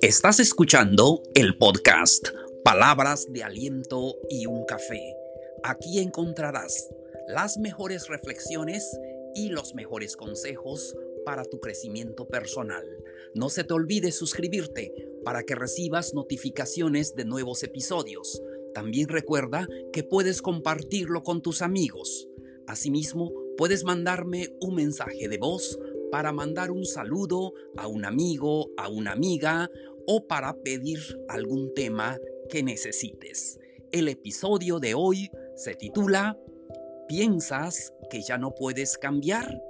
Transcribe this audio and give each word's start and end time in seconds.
Estás 0.00 0.38
escuchando 0.38 1.24
el 1.34 1.58
podcast 1.58 2.28
Palabras 2.62 3.26
de 3.32 3.42
Aliento 3.42 4.14
y 4.30 4.46
un 4.46 4.64
Café. 4.64 5.16
Aquí 5.64 5.98
encontrarás 5.98 6.88
las 7.26 7.58
mejores 7.58 8.06
reflexiones 8.06 8.96
y 9.34 9.48
los 9.48 9.74
mejores 9.74 10.16
consejos 10.16 10.94
para 11.24 11.44
tu 11.44 11.58
crecimiento 11.58 12.28
personal. 12.28 12.86
No 13.34 13.48
se 13.48 13.64
te 13.64 13.74
olvide 13.74 14.12
suscribirte 14.12 14.94
para 15.24 15.42
que 15.42 15.56
recibas 15.56 16.14
notificaciones 16.14 17.16
de 17.16 17.24
nuevos 17.24 17.64
episodios. 17.64 18.40
También 18.74 19.08
recuerda 19.08 19.66
que 19.92 20.04
puedes 20.04 20.42
compartirlo 20.42 21.24
con 21.24 21.42
tus 21.42 21.60
amigos. 21.60 22.28
Asimismo, 22.68 23.32
puedes 23.56 23.82
mandarme 23.82 24.54
un 24.60 24.76
mensaje 24.76 25.26
de 25.26 25.38
voz 25.38 25.76
para 26.10 26.32
mandar 26.32 26.70
un 26.70 26.84
saludo 26.84 27.52
a 27.76 27.86
un 27.86 28.04
amigo, 28.04 28.70
a 28.76 28.88
una 28.88 29.12
amiga 29.12 29.70
o 30.10 30.26
para 30.26 30.54
pedir 30.54 30.98
algún 31.28 31.74
tema 31.74 32.18
que 32.48 32.62
necesites. 32.62 33.60
El 33.92 34.08
episodio 34.08 34.80
de 34.80 34.94
hoy 34.94 35.30
se 35.54 35.74
titula 35.74 36.38
¿Piensas 37.06 37.92
que 38.10 38.22
ya 38.22 38.38
no 38.38 38.54
puedes 38.54 38.96
cambiar? 38.96 39.62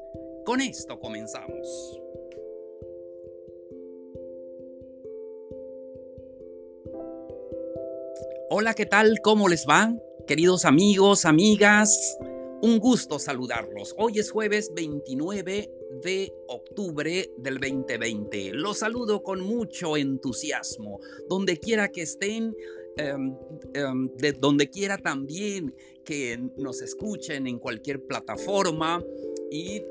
Con 0.47 0.61
esto 0.61 1.01
comenzamos. 1.01 2.01
Hola, 8.49 8.75
¿qué 8.75 8.87
tal? 8.87 9.19
¿Cómo 9.23 9.49
les 9.49 9.67
va? 9.69 9.93
Queridos 10.29 10.65
amigos, 10.65 11.25
amigas, 11.25 12.17
un 12.63 12.79
gusto 12.79 13.19
saludarlos. 13.19 13.95
Hoy 13.99 14.21
es 14.21 14.31
jueves 14.31 14.73
29 14.75 15.78
de 16.03 16.33
octubre 16.49 17.31
del 17.39 17.59
2020. 17.59 18.53
Los 18.53 18.79
saludo 18.79 19.23
con 19.23 19.41
mucho 19.41 19.97
entusiasmo, 19.97 21.01
donde 21.29 21.59
quiera 21.59 21.89
que 21.89 22.03
estén, 22.03 22.55
em, 22.97 23.37
em, 23.75 24.09
de 24.17 24.33
donde 24.33 24.69
quiera 24.69 24.99
también 24.99 25.75
que 26.05 26.39
nos 26.57 26.83
escuchen 26.83 27.47
en 27.47 27.59
cualquier 27.59 28.05
plataforma 28.07 29.05
y 29.51 29.83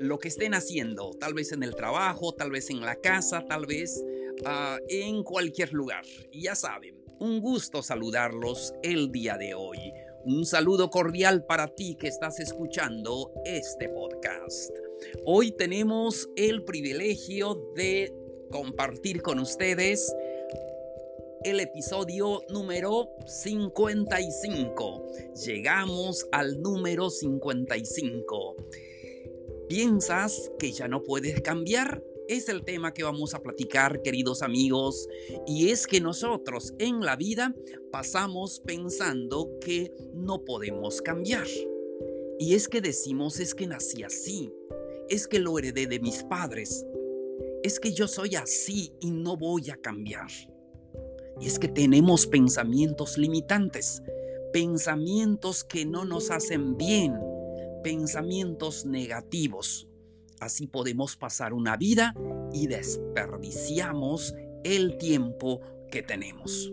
lo 0.00 0.18
que 0.18 0.28
estén 0.28 0.54
haciendo, 0.54 1.10
tal 1.18 1.34
vez 1.34 1.52
en 1.52 1.62
el 1.62 1.74
trabajo, 1.74 2.34
tal 2.34 2.50
vez 2.50 2.70
en 2.70 2.80
la 2.80 2.96
casa, 2.96 3.44
tal 3.46 3.66
vez 3.66 4.04
ah, 4.44 4.78
en 4.88 5.22
cualquier 5.22 5.72
lugar. 5.72 6.04
Ya 6.32 6.54
saben, 6.54 7.02
un 7.20 7.40
gusto 7.40 7.82
saludarlos 7.82 8.74
el 8.82 9.12
día 9.12 9.36
de 9.36 9.54
hoy. 9.54 9.78
Un 10.24 10.46
saludo 10.46 10.90
cordial 10.90 11.44
para 11.46 11.68
ti 11.68 11.96
que 11.98 12.08
estás 12.08 12.40
escuchando 12.40 13.32
este 13.44 13.88
podcast. 13.88 14.70
Hoy 15.24 15.52
tenemos 15.52 16.28
el 16.36 16.64
privilegio 16.64 17.72
de 17.74 18.12
compartir 18.50 19.22
con 19.22 19.38
ustedes 19.38 20.14
el 21.44 21.60
episodio 21.60 22.42
número 22.50 23.10
55. 23.26 25.06
Llegamos 25.44 26.26
al 26.32 26.60
número 26.60 27.10
55. 27.10 28.56
¿Piensas 29.68 30.52
que 30.58 30.72
ya 30.72 30.88
no 30.88 31.02
puedes 31.02 31.40
cambiar? 31.40 32.02
es 32.28 32.48
el 32.48 32.64
tema 32.64 32.94
que 32.94 33.02
vamos 33.02 33.34
a 33.34 33.42
platicar, 33.42 34.02
queridos 34.02 34.42
amigos, 34.42 35.08
y 35.46 35.70
es 35.70 35.86
que 35.86 36.00
nosotros 36.00 36.74
en 36.78 37.00
la 37.00 37.16
vida 37.16 37.54
pasamos 37.90 38.60
pensando 38.60 39.58
que 39.60 39.92
no 40.14 40.44
podemos 40.44 41.02
cambiar. 41.02 41.46
Y 42.38 42.54
es 42.54 42.68
que 42.68 42.80
decimos, 42.80 43.38
es 43.38 43.54
que 43.54 43.66
nací 43.66 44.02
así, 44.02 44.52
es 45.12 45.28
que 45.28 45.38
lo 45.38 45.58
heredé 45.58 45.86
de 45.86 46.00
mis 46.00 46.24
padres, 46.24 46.86
es 47.62 47.78
que 47.78 47.92
yo 47.92 48.08
soy 48.08 48.34
así 48.34 48.94
y 48.98 49.10
no 49.10 49.36
voy 49.36 49.68
a 49.68 49.76
cambiar. 49.76 50.30
Y 51.38 51.46
es 51.46 51.58
que 51.58 51.68
tenemos 51.68 52.26
pensamientos 52.26 53.18
limitantes, 53.18 54.02
pensamientos 54.54 55.64
que 55.64 55.84
no 55.84 56.06
nos 56.06 56.30
hacen 56.30 56.78
bien, 56.78 57.14
pensamientos 57.84 58.86
negativos. 58.86 59.86
Así 60.40 60.66
podemos 60.66 61.14
pasar 61.16 61.52
una 61.52 61.76
vida 61.76 62.14
y 62.50 62.66
desperdiciamos 62.66 64.34
el 64.64 64.96
tiempo 64.96 65.60
que 65.90 66.02
tenemos. 66.02 66.72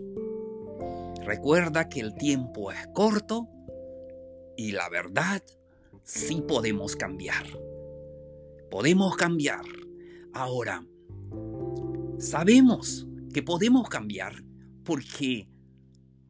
Recuerda 1.26 1.90
que 1.90 2.00
el 2.00 2.14
tiempo 2.14 2.72
es 2.72 2.88
corto 2.94 3.50
y 4.56 4.72
la 4.72 4.88
verdad 4.88 5.42
sí 6.04 6.42
podemos 6.48 6.96
cambiar. 6.96 7.44
Podemos 8.70 9.16
cambiar. 9.16 9.64
Ahora, 10.32 10.86
sabemos 12.18 13.06
que 13.32 13.42
podemos 13.42 13.88
cambiar 13.88 14.44
porque 14.84 15.48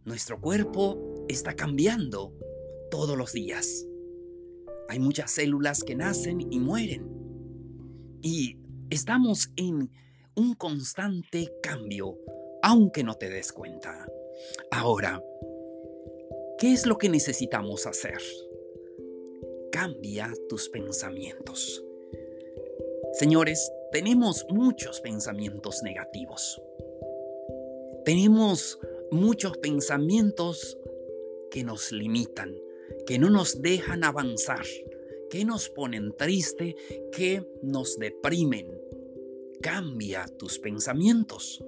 nuestro 0.05 0.41
cuerpo 0.41 1.25
está 1.29 1.55
cambiando 1.55 2.35
todos 2.91 3.17
los 3.17 3.33
días. 3.33 3.87
Hay 4.89 4.99
muchas 4.99 5.31
células 5.31 5.85
que 5.85 5.95
nacen 5.95 6.41
y 6.51 6.59
mueren 6.59 7.07
y 8.23 8.59
estamos 8.91 9.53
en 9.57 9.91
un 10.35 10.55
constante 10.55 11.53
cambio, 11.63 12.19
aunque 12.63 13.05
no 13.05 13.15
te 13.15 13.29
des 13.29 13.53
cuenta. 13.53 14.07
Ahora, 14.71 15.23
¿qué 16.59 16.73
es 16.73 16.87
lo 16.87 16.99
que 16.99 17.09
necesitamos 17.09 17.87
hacer? 17.87 18.21
Cambia 19.71 20.33
tus 20.49 20.69
pensamientos. 20.69 21.85
Señores, 23.13 23.73
tenemos 23.91 24.47
muchos 24.49 25.01
pensamientos 25.01 25.83
negativos. 25.83 26.63
Tenemos 28.05 28.79
muchos 29.11 29.59
pensamientos 29.59 30.79
que 31.51 31.65
nos 31.65 31.91
limitan, 31.91 32.55
que 33.07 33.19
no 33.19 33.29
nos 33.29 33.61
dejan 33.61 34.05
avanzar, 34.05 34.65
que 35.29 35.45
nos 35.45 35.69
ponen 35.69 36.15
triste, 36.17 36.77
que 37.13 37.45
nos 37.63 37.99
deprimen. 37.99 38.81
Cambia 39.61 40.27
tus 40.39 40.59
pensamientos. 40.61 41.65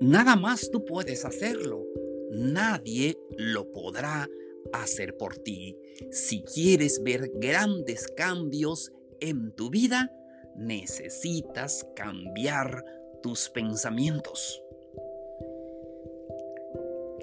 Nada 0.00 0.34
más 0.34 0.70
tú 0.70 0.84
puedes 0.84 1.24
hacerlo. 1.24 1.86
Nadie 2.30 3.16
lo 3.36 3.70
podrá 3.70 4.28
hacer 4.72 5.16
por 5.16 5.36
ti. 5.38 5.76
Si 6.10 6.42
quieres 6.42 7.02
ver 7.02 7.30
grandes 7.34 8.08
cambios 8.08 8.92
en 9.20 9.52
tu 9.52 9.70
vida, 9.70 10.12
necesitas 10.56 11.86
cambiar 11.94 12.84
tus 13.22 13.48
pensamientos. 13.50 14.62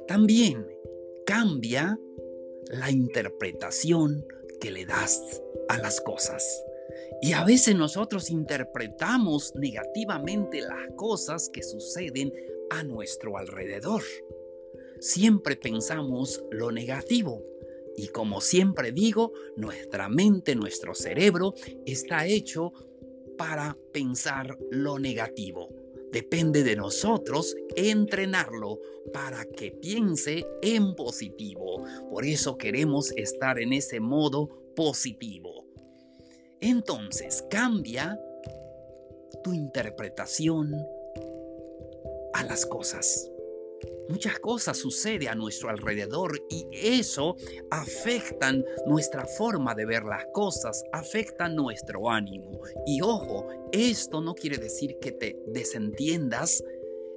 También 0.07 0.65
cambia 1.25 1.99
la 2.69 2.91
interpretación 2.91 4.25
que 4.61 4.71
le 4.71 4.85
das 4.85 5.41
a 5.69 5.77
las 5.77 6.01
cosas. 6.01 6.63
Y 7.21 7.33
a 7.33 7.43
veces 7.43 7.75
nosotros 7.75 8.29
interpretamos 8.29 9.53
negativamente 9.55 10.61
las 10.61 10.93
cosas 10.95 11.49
que 11.49 11.63
suceden 11.63 12.33
a 12.69 12.83
nuestro 12.83 13.37
alrededor. 13.37 14.03
Siempre 14.99 15.55
pensamos 15.55 16.43
lo 16.51 16.71
negativo. 16.71 17.43
Y 17.97 18.09
como 18.09 18.41
siempre 18.41 18.91
digo, 18.91 19.33
nuestra 19.55 20.07
mente, 20.07 20.55
nuestro 20.55 20.93
cerebro 20.93 21.55
está 21.83 22.27
hecho 22.27 22.71
para 23.37 23.75
pensar 23.91 24.55
lo 24.69 24.99
negativo. 24.99 25.69
Depende 26.11 26.63
de 26.63 26.75
nosotros 26.75 27.55
entrenarlo 27.75 28.79
para 29.11 29.45
que 29.45 29.71
piense 29.71 30.45
en 30.61 30.95
positivo. 30.95 31.83
Por 32.11 32.23
eso 32.23 32.55
queremos 32.55 33.11
estar 33.15 33.59
en 33.59 33.73
ese 33.73 33.99
modo 33.99 34.47
positivo. 34.75 35.65
Entonces 36.61 37.43
cambia 37.49 38.19
tu 39.43 39.53
interpretación 39.53 40.75
a 42.33 42.43
las 42.43 42.65
cosas. 42.65 43.31
Muchas 44.09 44.39
cosas 44.39 44.77
suceden 44.77 45.27
a 45.27 45.35
nuestro 45.35 45.69
alrededor 45.69 46.41
y 46.49 46.65
eso 46.71 47.35
afecta 47.69 48.53
nuestra 48.85 49.25
forma 49.25 49.75
de 49.75 49.85
ver 49.85 50.03
las 50.03 50.25
cosas, 50.33 50.83
afecta 50.93 51.49
nuestro 51.49 52.09
ánimo. 52.09 52.61
Y 52.85 53.01
ojo, 53.01 53.47
esto 53.71 54.21
no 54.21 54.33
quiere 54.33 54.57
decir 54.57 54.97
que 55.01 55.11
te 55.11 55.37
desentiendas 55.47 56.63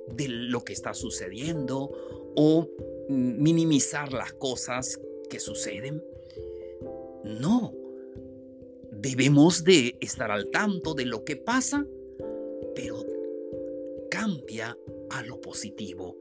de 0.08 0.28
lo 0.28 0.64
que 0.64 0.72
está 0.72 0.92
sucediendo 0.92 1.90
o 2.36 2.68
minimizar 3.08 4.12
las 4.12 4.32
cosas 4.32 5.00
que 5.28 5.38
suceden. 5.38 6.02
No, 7.22 7.72
debemos 8.90 9.62
de 9.62 9.96
estar 10.00 10.32
al 10.32 10.50
tanto 10.50 10.94
de 10.94 11.06
lo 11.06 11.24
que 11.24 11.36
pasa, 11.36 11.86
pero 12.74 13.06
cambia 14.10 14.76
a 15.10 15.22
lo 15.22 15.40
positivo 15.40 16.18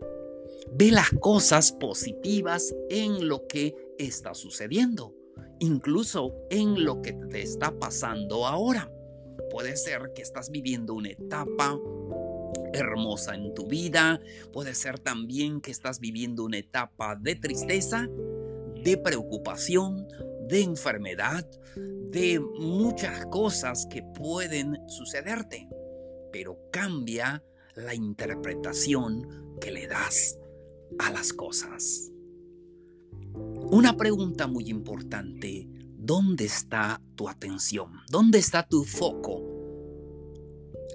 Ve 0.71 0.91
las 0.91 1.09
cosas 1.19 1.71
positivas 1.71 2.75
en 2.89 3.27
lo 3.27 3.47
que 3.47 3.75
está 3.97 4.33
sucediendo, 4.33 5.15
incluso 5.59 6.33
en 6.49 6.83
lo 6.85 7.01
que 7.01 7.13
te 7.13 7.41
está 7.41 7.77
pasando 7.77 8.45
ahora. 8.45 8.91
Puede 9.49 9.75
ser 9.77 10.11
que 10.13 10.21
estás 10.21 10.51
viviendo 10.51 10.93
una 10.93 11.09
etapa 11.09 11.77
hermosa 12.73 13.33
en 13.35 13.53
tu 13.55 13.67
vida, 13.67 14.21
puede 14.53 14.75
ser 14.75 14.99
también 14.99 15.59
que 15.59 15.71
estás 15.71 15.99
viviendo 15.99 16.43
una 16.43 16.59
etapa 16.59 17.15
de 17.15 17.35
tristeza, 17.35 18.07
de 18.83 18.97
preocupación, 18.97 20.07
de 20.47 20.61
enfermedad, 20.61 21.49
de 21.75 22.39
muchas 22.39 23.25
cosas 23.27 23.87
que 23.89 24.03
pueden 24.03 24.77
sucederte, 24.87 25.67
pero 26.31 26.59
cambia 26.71 27.43
la 27.75 27.95
interpretación 27.95 29.57
que 29.59 29.71
le 29.71 29.87
das 29.87 30.37
a 30.97 31.11
las 31.11 31.33
cosas. 31.33 32.11
Una 33.71 33.95
pregunta 33.95 34.47
muy 34.47 34.69
importante, 34.69 35.67
¿dónde 35.97 36.45
está 36.45 37.01
tu 37.15 37.29
atención? 37.29 37.91
¿Dónde 38.09 38.39
está 38.39 38.67
tu 38.67 38.83
foco? 38.83 39.43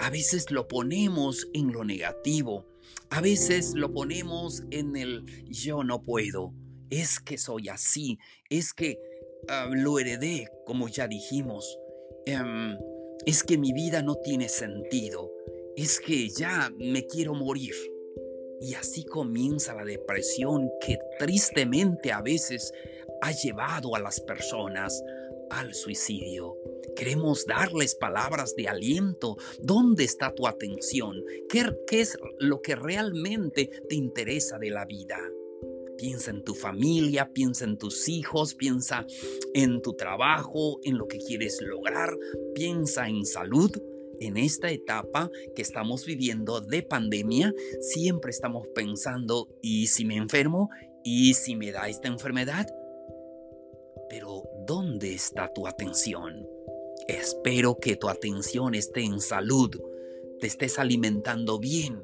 A 0.01 0.11
veces 0.11 0.51
lo 0.51 0.67
ponemos 0.67 1.49
en 1.53 1.73
lo 1.73 1.85
negativo, 1.85 2.67
a 3.11 3.21
veces 3.21 3.75
lo 3.75 3.93
ponemos 3.93 4.65
en 4.71 4.97
el 4.97 5.25
yo 5.49 5.85
no 5.85 6.03
puedo, 6.03 6.53
es 6.91 7.21
que 7.21 7.39
soy 7.39 7.69
así, 7.69 8.19
es 8.51 8.75
que 8.75 8.99
ah, 9.49 9.69
lo 9.71 9.99
heredé, 9.99 10.49
como 10.67 10.89
ya 10.89 11.07
dijimos, 11.07 11.79
em, 12.27 12.77
es 13.25 13.45
que 13.45 13.57
mi 13.57 13.73
vida 13.73 14.03
no 14.03 14.17
tiene 14.17 14.49
sentido, 14.49 15.31
es 15.77 16.01
que 16.01 16.29
ya 16.29 16.73
me 16.79 17.07
quiero 17.07 17.35
morir. 17.35 17.75
Y 18.65 18.73
así 18.77 19.05
comienza 19.05 19.75
la 19.75 19.85
depresión 19.85 20.71
que 20.81 20.99
tristemente 21.19 22.13
a 22.13 22.23
veces 22.23 22.73
ha 23.21 23.31
llevado 23.31 23.95
a 23.95 24.01
las 24.01 24.21
personas 24.21 25.03
al 25.51 25.75
suicidio. 25.75 26.57
Queremos 26.97 27.45
darles 27.45 27.95
palabras 27.95 28.57
de 28.57 28.69
aliento. 28.69 29.37
¿Dónde 29.61 30.05
está 30.05 30.33
tu 30.33 30.47
atención? 30.47 31.23
¿Qué, 31.51 31.77
es 31.91 32.17
lo 32.39 32.63
que 32.63 32.75
realmente 32.75 33.69
te 33.87 33.97
interesa 33.97 34.59
de 34.59 34.71
la 34.71 34.87
vida? 34.87 35.19
Piensa 35.99 36.31
en 36.31 36.43
tu 36.43 36.55
familia, 36.55 37.35
piensa 37.35 37.67
en 37.67 37.77
tus 37.77 38.09
hijos, 38.09 38.55
piensa 38.55 39.07
en 39.53 39.83
tu 39.83 39.93
trabajo, 39.93 40.81
en 40.85 40.97
lo 40.97 41.07
que 41.07 41.19
quieres 41.19 41.61
lograr, 41.61 42.17
piensa 42.55 43.11
en 43.11 43.27
salud, 43.27 43.71
en 44.21 44.37
esta 44.37 44.71
etapa 44.71 45.31
que 45.55 45.63
estamos 45.63 46.05
viviendo 46.05 46.61
de 46.61 46.83
pandemia, 46.83 47.53
siempre 47.81 48.31
estamos 48.31 48.67
pensando, 48.75 49.49
¿y 49.63 49.89
si 49.89 50.05
me 50.05 50.17
enfermo? 50.17 50.71
¿Y 51.03 51.35
si 51.35 51.57
me 51.57 51.73
da 51.73 51.89
esta 51.89 52.09
enfermedad? 52.09 52.67
Pero, 54.09 54.45
¿dónde 54.67 55.15
está 55.15 55.53
tu 55.53 55.67
atención? 55.67 56.49
Espero 57.09 57.79
que 57.79 57.97
tu 57.97 58.09
atención 58.09 58.75
esté 58.75 59.03
en 59.03 59.21
salud, 59.21 59.71
te 60.41 60.47
estés 60.47 60.79
alimentando 60.79 61.59
bien, 61.59 62.03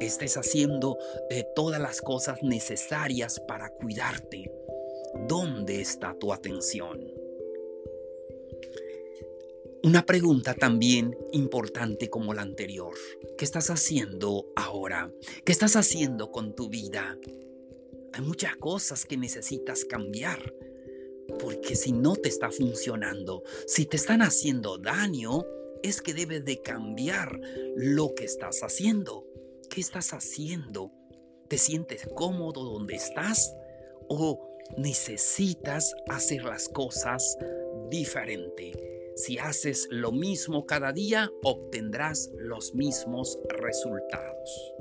estés 0.00 0.36
haciendo 0.36 0.98
eh, 1.30 1.44
todas 1.54 1.80
las 1.80 2.00
cosas 2.00 2.42
necesarias 2.42 3.40
para 3.40 3.70
cuidarte. 3.70 4.50
¿Dónde 5.28 5.80
está 5.80 6.16
tu 6.18 6.32
atención? 6.32 7.23
Una 9.84 10.06
pregunta 10.06 10.54
también 10.54 11.14
importante 11.32 12.08
como 12.08 12.32
la 12.32 12.40
anterior. 12.40 12.94
¿Qué 13.36 13.44
estás 13.44 13.68
haciendo 13.68 14.46
ahora? 14.56 15.12
¿Qué 15.44 15.52
estás 15.52 15.76
haciendo 15.76 16.32
con 16.32 16.54
tu 16.54 16.70
vida? 16.70 17.18
Hay 18.14 18.22
muchas 18.22 18.56
cosas 18.56 19.04
que 19.04 19.18
necesitas 19.18 19.84
cambiar. 19.84 20.54
Porque 21.38 21.76
si 21.76 21.92
no 21.92 22.16
te 22.16 22.30
está 22.30 22.50
funcionando, 22.50 23.42
si 23.66 23.84
te 23.84 23.98
están 23.98 24.22
haciendo 24.22 24.78
daño, 24.78 25.44
es 25.82 26.00
que 26.00 26.14
debes 26.14 26.46
de 26.46 26.62
cambiar 26.62 27.38
lo 27.76 28.14
que 28.14 28.24
estás 28.24 28.62
haciendo. 28.62 29.26
¿Qué 29.68 29.82
estás 29.82 30.14
haciendo? 30.14 30.92
¿Te 31.48 31.58
sientes 31.58 32.08
cómodo 32.14 32.64
donde 32.64 32.94
estás? 32.94 33.54
¿O 34.08 34.48
necesitas 34.78 35.94
hacer 36.08 36.42
las 36.44 36.70
cosas 36.70 37.36
diferente? 37.90 38.93
Si 39.16 39.38
haces 39.38 39.86
lo 39.90 40.10
mismo 40.10 40.66
cada 40.66 40.92
día, 40.92 41.30
obtendrás 41.44 42.32
los 42.36 42.74
mismos 42.74 43.38
resultados. 43.48 44.74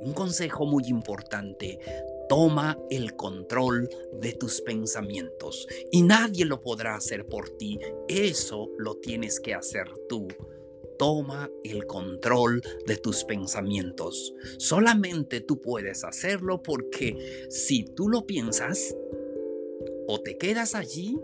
Un 0.00 0.12
consejo 0.12 0.66
muy 0.66 0.84
importante, 0.86 1.80
toma 2.28 2.78
el 2.90 3.16
control 3.16 3.88
de 4.20 4.34
tus 4.34 4.60
pensamientos 4.60 5.66
y 5.90 6.02
nadie 6.02 6.44
lo 6.44 6.60
podrá 6.60 6.94
hacer 6.94 7.26
por 7.26 7.50
ti, 7.56 7.80
eso 8.06 8.70
lo 8.78 8.98
tienes 8.98 9.40
que 9.40 9.54
hacer 9.54 9.88
tú. 10.08 10.28
Toma 10.96 11.50
el 11.64 11.86
control 11.86 12.62
de 12.86 12.98
tus 12.98 13.24
pensamientos. 13.24 14.32
Solamente 14.58 15.40
tú 15.40 15.60
puedes 15.60 16.04
hacerlo 16.04 16.62
porque 16.62 17.48
si 17.50 17.82
tú 17.82 18.08
lo 18.08 18.26
piensas, 18.26 18.96
o 20.06 20.20
te 20.20 20.38
quedas 20.38 20.76
allí 20.76 21.18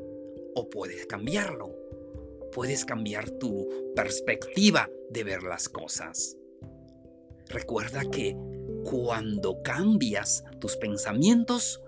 o 0.54 0.68
puedes 0.68 1.06
cambiarlo 1.06 1.79
puedes 2.52 2.84
cambiar 2.84 3.30
tu 3.30 3.68
perspectiva 3.94 4.88
de 5.10 5.24
ver 5.24 5.42
las 5.42 5.68
cosas. 5.68 6.36
Recuerda 7.48 8.02
que 8.10 8.36
cuando 8.84 9.62
cambias 9.62 10.44
tus 10.60 10.76
pensamientos, 10.76 11.80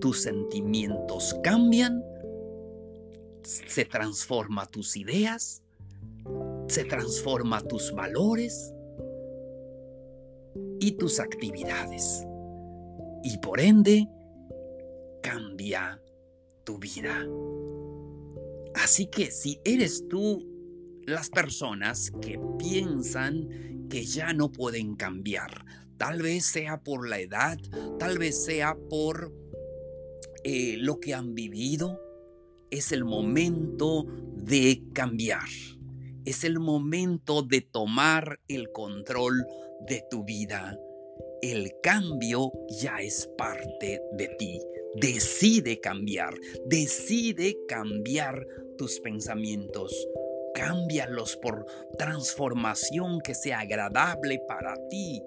tus 0.00 0.22
sentimientos 0.22 1.36
cambian, 1.42 2.02
se 3.42 3.84
transforma 3.84 4.66
tus 4.66 4.96
ideas, 4.96 5.62
se 6.68 6.84
transforma 6.84 7.60
tus 7.60 7.92
valores 7.92 8.74
y 10.80 10.92
tus 10.92 11.20
actividades. 11.20 12.26
Y 13.22 13.38
por 13.38 13.60
ende, 13.60 14.08
cambia 15.22 16.02
tu 16.64 16.78
vida. 16.78 17.26
Así 18.74 19.06
que 19.06 19.30
si 19.30 19.60
eres 19.64 20.06
tú 20.08 20.44
las 21.06 21.30
personas 21.30 22.10
que 22.20 22.38
piensan 22.58 23.86
que 23.88 24.04
ya 24.04 24.32
no 24.32 24.50
pueden 24.50 24.96
cambiar, 24.96 25.64
tal 25.96 26.22
vez 26.22 26.46
sea 26.46 26.82
por 26.82 27.08
la 27.08 27.20
edad, 27.20 27.58
tal 27.98 28.18
vez 28.18 28.44
sea 28.44 28.76
por 28.88 29.32
eh, 30.42 30.76
lo 30.78 31.00
que 31.00 31.14
han 31.14 31.34
vivido, 31.34 32.00
es 32.70 32.92
el 32.92 33.04
momento 33.04 34.06
de 34.34 34.82
cambiar. 34.92 35.48
Es 36.24 36.44
el 36.44 36.58
momento 36.58 37.42
de 37.42 37.60
tomar 37.60 38.40
el 38.48 38.72
control 38.72 39.46
de 39.86 40.02
tu 40.10 40.24
vida. 40.24 40.78
El 41.42 41.72
cambio 41.82 42.50
ya 42.80 42.96
es 43.00 43.28
parte 43.36 44.00
de 44.16 44.28
ti. 44.38 44.60
Decide 44.96 45.80
cambiar, 45.80 46.34
decide 46.66 47.56
cambiar 47.68 48.46
tus 48.76 49.00
pensamientos. 49.00 50.08
Cámbialos 50.54 51.36
por 51.36 51.66
transformación 51.98 53.20
que 53.20 53.34
sea 53.34 53.60
agradable 53.60 54.40
para 54.46 54.76
ti. 54.88 55.22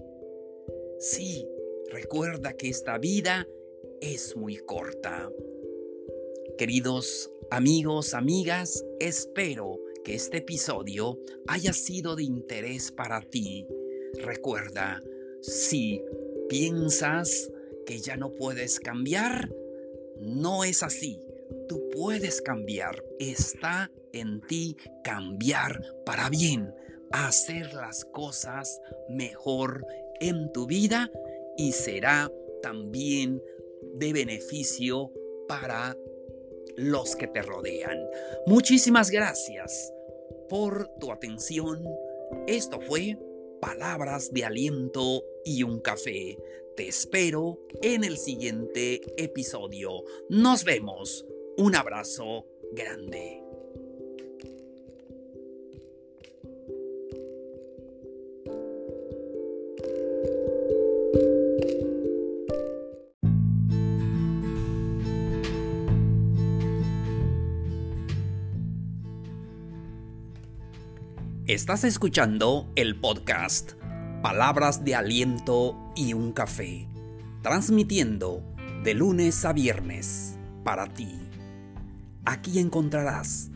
Sí, 1.00 1.48
recuerda 1.90 2.54
que 2.54 2.70
esta 2.70 2.98
vida 2.98 3.48
es 4.02 4.36
muy 4.36 4.58
corta. 4.58 5.30
Queridos 6.58 7.32
amigos, 7.52 8.14
amigas, 8.14 8.86
espero 9.00 9.80
que 10.04 10.16
este 10.16 10.38
episodio 10.38 11.20
haya 11.48 11.74
sido 11.74 12.16
de 12.16 12.24
interés 12.24 12.92
para 12.92 13.22
ti. 13.22 13.68
Recuerda, 14.24 15.02
si 15.42 16.02
piensas 16.50 17.52
que 17.86 18.00
ya 18.00 18.16
no 18.16 18.34
puedes 18.34 18.80
cambiar, 18.80 19.54
no 20.20 20.64
es 20.64 20.84
así 20.84 21.27
tú 21.68 21.90
puedes 21.92 22.42
cambiar. 22.42 23.04
Está 23.20 23.92
en 24.14 24.42
ti 24.42 24.76
cambiar 25.04 25.82
para 26.06 26.30
bien, 26.30 26.74
hacer 27.12 27.74
las 27.74 28.06
cosas 28.06 28.82
mejor 29.10 29.86
en 30.20 30.52
tu 30.52 30.66
vida 30.66 31.12
y 31.58 31.72
será 31.72 32.32
también 32.62 33.42
de 33.96 34.14
beneficio 34.14 35.12
para 35.48 35.96
los 36.76 37.16
que 37.16 37.28
te 37.28 37.42
rodean. 37.42 37.98
Muchísimas 38.46 39.10
gracias 39.10 39.92
por 40.50 40.88
tu 41.00 41.12
atención. 41.12 41.84
Esto 42.46 42.80
fue 42.82 43.18
Palabras 43.60 44.32
de 44.32 44.46
Aliento 44.46 45.24
y 45.44 45.64
un 45.64 45.80
Café. 45.80 46.38
Te 46.76 46.88
espero 46.88 47.60
en 47.82 48.04
el 48.04 48.18
siguiente 48.18 49.02
episodio. 49.18 50.04
Nos 50.30 50.64
vemos. 50.64 51.26
Un 51.60 51.76
abrazo 51.76 52.46
grande. 52.72 53.42
Estás 71.48 71.86
escuchando 71.86 72.72
el 72.76 73.00
podcast 73.00 73.72
palabras 74.22 74.86
de 74.86 74.94
aliento 74.94 75.76
y 75.96 76.14
un 76.14 76.34
café, 76.34 76.88
transmitiendo 77.42 78.44
de 78.84 78.94
lunes 78.94 79.44
a 79.44 79.54
viernes 79.54 80.38
para 80.64 80.94
ti. 80.94 81.27
Aquí 82.30 82.60
encontrarás 82.60 83.52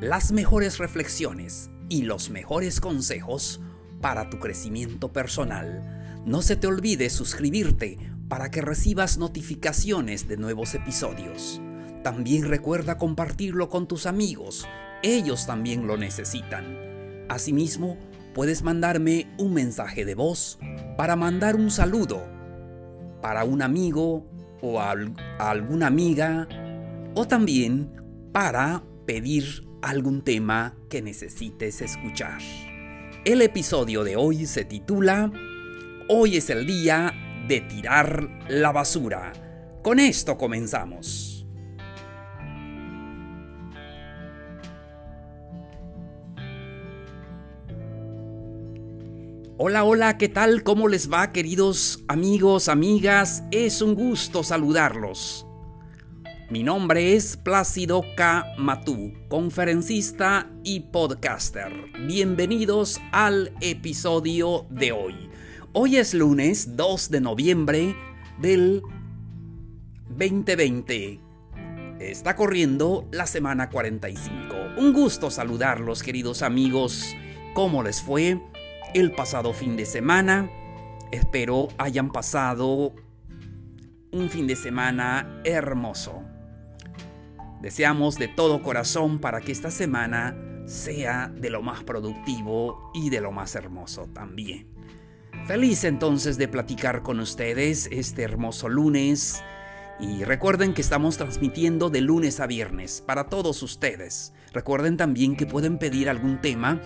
las 0.00 0.30
mejores 0.30 0.78
reflexiones 0.78 1.72
y 1.88 2.02
los 2.02 2.30
mejores 2.30 2.80
consejos 2.80 3.60
para 4.00 4.30
tu 4.30 4.38
crecimiento 4.38 5.12
personal. 5.12 6.22
No 6.24 6.40
se 6.40 6.54
te 6.54 6.68
olvide 6.68 7.10
suscribirte 7.10 7.98
para 8.28 8.52
que 8.52 8.62
recibas 8.62 9.18
notificaciones 9.18 10.28
de 10.28 10.36
nuevos 10.36 10.76
episodios. 10.76 11.60
También 12.04 12.48
recuerda 12.48 12.96
compartirlo 12.96 13.68
con 13.68 13.88
tus 13.88 14.06
amigos, 14.06 14.68
ellos 15.02 15.48
también 15.48 15.88
lo 15.88 15.96
necesitan. 15.96 17.26
Asimismo, 17.28 17.98
puedes 18.34 18.62
mandarme 18.62 19.26
un 19.36 19.52
mensaje 19.52 20.04
de 20.04 20.14
voz 20.14 20.60
para 20.96 21.16
mandar 21.16 21.56
un 21.56 21.72
saludo 21.72 22.22
para 23.20 23.42
un 23.42 23.62
amigo 23.62 24.30
o 24.62 24.80
a, 24.80 24.94
alguna 25.40 25.88
amiga 25.88 26.46
o 27.14 27.26
también 27.26 27.92
para 28.32 28.84
pedir 29.06 29.66
algún 29.82 30.22
tema 30.22 30.76
que 30.88 31.02
necesites 31.02 31.80
escuchar. 31.80 32.40
El 33.24 33.42
episodio 33.42 34.04
de 34.04 34.16
hoy 34.16 34.46
se 34.46 34.64
titula 34.64 35.30
Hoy 36.08 36.36
es 36.36 36.50
el 36.50 36.66
día 36.66 37.12
de 37.46 37.60
tirar 37.60 38.28
la 38.48 38.72
basura. 38.72 39.32
Con 39.82 40.00
esto 40.00 40.36
comenzamos. 40.36 41.46
Hola, 49.56 49.84
hola, 49.84 50.16
¿qué 50.16 50.30
tal? 50.30 50.62
¿Cómo 50.62 50.88
les 50.88 51.12
va, 51.12 51.32
queridos 51.32 52.02
amigos, 52.08 52.68
amigas? 52.68 53.42
Es 53.50 53.82
un 53.82 53.94
gusto 53.94 54.42
saludarlos. 54.42 55.46
Mi 56.50 56.64
nombre 56.64 57.14
es 57.14 57.36
Plácido 57.36 58.02
K. 58.16 58.54
Matú, 58.58 59.12
conferencista 59.28 60.50
y 60.64 60.80
podcaster. 60.80 61.72
Bienvenidos 62.06 63.00
al 63.12 63.52
episodio 63.60 64.66
de 64.68 64.90
hoy. 64.92 65.30
Hoy 65.72 65.96
es 65.96 66.12
lunes 66.12 66.76
2 66.76 67.10
de 67.10 67.20
noviembre 67.20 67.96
del 68.38 68.82
2020. 70.08 71.20
Está 72.00 72.34
corriendo 72.34 73.06
la 73.12 73.26
semana 73.26 73.70
45. 73.70 74.56
Un 74.76 74.92
gusto 74.92 75.30
saludarlos, 75.30 76.02
queridos 76.02 76.42
amigos. 76.42 77.14
¿Cómo 77.54 77.82
les 77.82 78.02
fue? 78.02 78.40
el 78.94 79.12
pasado 79.12 79.52
fin 79.52 79.76
de 79.76 79.86
semana. 79.86 80.50
Espero 81.12 81.68
hayan 81.78 82.10
pasado 82.10 82.92
un 84.12 84.28
fin 84.28 84.46
de 84.46 84.56
semana 84.56 85.40
hermoso. 85.44 86.29
Deseamos 87.60 88.16
de 88.16 88.28
todo 88.28 88.62
corazón 88.62 89.18
para 89.18 89.40
que 89.40 89.52
esta 89.52 89.70
semana 89.70 90.36
sea 90.66 91.28
de 91.28 91.50
lo 91.50 91.62
más 91.62 91.84
productivo 91.84 92.90
y 92.94 93.10
de 93.10 93.20
lo 93.20 93.32
más 93.32 93.54
hermoso 93.54 94.08
también. 94.12 94.66
Feliz 95.46 95.84
entonces 95.84 96.38
de 96.38 96.48
platicar 96.48 97.02
con 97.02 97.20
ustedes 97.20 97.88
este 97.90 98.22
hermoso 98.22 98.68
lunes 98.68 99.42
y 99.98 100.24
recuerden 100.24 100.72
que 100.72 100.80
estamos 100.80 101.18
transmitiendo 101.18 101.90
de 101.90 102.00
lunes 102.00 102.40
a 102.40 102.46
viernes 102.46 103.02
para 103.04 103.24
todos 103.24 103.62
ustedes. 103.62 104.32
Recuerden 104.52 104.96
también 104.96 105.36
que 105.36 105.46
pueden 105.46 105.78
pedir 105.78 106.08
algún 106.08 106.40
tema 106.40 106.80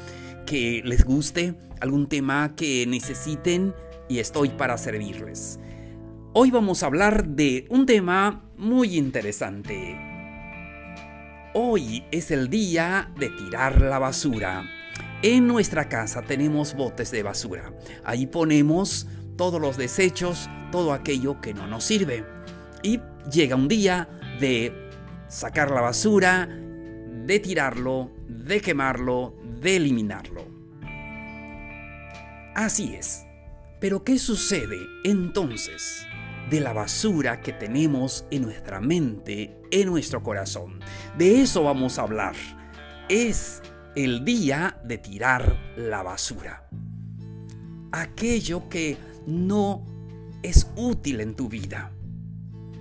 que 0.46 0.82
les 0.84 1.04
guste, 1.04 1.54
algún 1.80 2.08
tema 2.08 2.54
que 2.56 2.86
necesiten 2.86 3.74
y 4.08 4.18
estoy 4.18 4.50
para 4.50 4.76
servirles. 4.76 5.60
Hoy 6.32 6.50
vamos 6.50 6.82
a 6.82 6.86
hablar 6.86 7.28
de 7.28 7.66
un 7.70 7.86
tema 7.86 8.44
muy 8.56 8.96
interesante. 8.96 10.13
Hoy 11.56 12.04
es 12.10 12.32
el 12.32 12.50
día 12.50 13.12
de 13.16 13.30
tirar 13.30 13.80
la 13.80 14.00
basura. 14.00 14.68
En 15.22 15.46
nuestra 15.46 15.88
casa 15.88 16.20
tenemos 16.20 16.74
botes 16.74 17.12
de 17.12 17.22
basura. 17.22 17.72
Ahí 18.02 18.26
ponemos 18.26 19.06
todos 19.36 19.60
los 19.60 19.76
desechos, 19.76 20.50
todo 20.72 20.92
aquello 20.92 21.40
que 21.40 21.54
no 21.54 21.68
nos 21.68 21.84
sirve. 21.84 22.24
Y 22.82 22.98
llega 23.30 23.54
un 23.54 23.68
día 23.68 24.08
de 24.40 24.90
sacar 25.28 25.70
la 25.70 25.80
basura, 25.80 26.48
de 26.48 27.38
tirarlo, 27.38 28.10
de 28.26 28.60
quemarlo, 28.60 29.36
de 29.60 29.76
eliminarlo. 29.76 30.48
Así 32.56 32.96
es. 32.96 33.24
Pero 33.78 34.02
¿qué 34.02 34.18
sucede 34.18 34.78
entonces 35.04 36.04
de 36.50 36.60
la 36.60 36.72
basura 36.72 37.40
que 37.40 37.52
tenemos 37.52 38.26
en 38.30 38.42
nuestra 38.42 38.80
mente, 38.80 39.60
en 39.70 39.88
nuestro 39.88 40.22
corazón? 40.22 40.80
De 41.16 41.40
eso 41.40 41.62
vamos 41.62 41.98
a 41.98 42.02
hablar. 42.02 42.34
Es 43.08 43.62
el 43.96 44.24
día 44.24 44.80
de 44.84 44.98
tirar 44.98 45.56
la 45.76 46.02
basura. 46.02 46.68
Aquello 47.92 48.68
que 48.68 48.96
no 49.26 49.84
es 50.42 50.70
útil 50.76 51.20
en 51.20 51.34
tu 51.34 51.48
vida. 51.48 51.92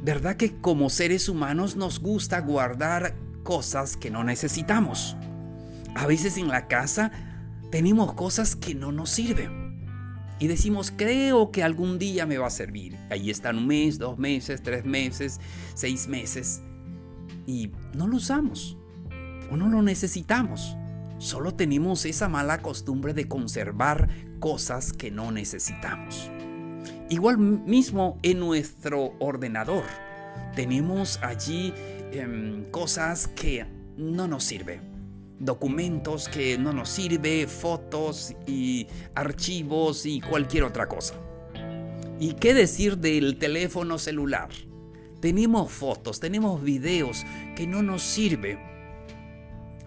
¿Verdad 0.02 0.36
que 0.36 0.60
como 0.60 0.90
seres 0.90 1.30
humanos 1.30 1.76
nos 1.76 2.00
gusta 2.00 2.42
guardar 2.42 3.16
cosas 3.44 3.96
que 3.96 4.12
no 4.12 4.24
necesitamos? 4.24 5.16
A 5.96 6.08
veces 6.08 6.38
en 6.38 6.50
la 6.50 6.68
casa 6.68 7.12
tenemos 7.72 8.14
cosas 8.14 8.56
que 8.56 8.76
no 8.76 8.92
nos 8.92 9.10
sirven. 9.10 9.63
Y 10.40 10.48
decimos, 10.48 10.92
creo 10.96 11.52
que 11.52 11.64
algún 11.64 12.00
día 12.00 12.26
me 12.26 12.38
va 12.38 12.48
a 12.48 12.52
servir. 12.52 12.98
Ahí 13.10 13.30
están 13.30 13.58
un 13.58 13.68
mes, 13.68 13.98
dos 13.98 14.18
meses, 14.18 14.62
tres 14.62 14.86
meses, 14.86 15.40
seis 15.74 16.08
meses. 16.08 16.62
Y 17.46 17.72
no 17.94 18.08
lo 18.08 18.18
usamos. 18.18 18.78
O 19.52 19.58
no 19.58 19.70
lo 19.70 19.82
necesitamos. 19.82 20.76
Solo 21.18 21.54
tenemos 21.54 22.06
esa 22.06 22.28
mala 22.28 22.62
costumbre 22.62 23.14
de 23.14 23.28
conservar 23.28 24.10
cosas 24.40 24.92
que 24.92 25.12
no 25.12 25.32
necesitamos. 25.32 26.30
Igual 27.10 27.38
mismo 27.38 28.20
en 28.24 28.40
nuestro 28.40 29.14
ordenador. 29.20 29.86
Tenemos 30.56 31.20
allí 31.22 31.74
em, 32.12 32.66
cosas 32.66 33.28
que 33.28 33.66
no 33.98 34.28
nos 34.28 34.44
sirven 34.44 34.93
documentos 35.40 36.30
que 36.30 36.58
no 36.58 36.74
nos 36.74 36.90
sirve, 36.90 37.48
fotos 37.48 38.34
y 38.46 38.88
archivos 39.16 40.06
y 40.06 40.22
cualquier 40.22 40.64
otra 40.64 40.88
cosa. 40.88 41.16
¿Y 42.20 42.34
qué 42.34 42.54
decir 42.54 42.98
del 42.98 43.38
teléfono 43.38 43.98
celular? 43.98 44.50
Tenemos 45.20 45.72
fotos, 45.72 46.20
tenemos 46.20 46.62
videos 46.62 47.26
que 47.56 47.66
no 47.66 47.82
nos 47.82 48.02
sirven, 48.04 48.60